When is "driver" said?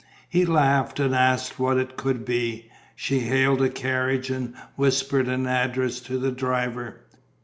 6.31-7.01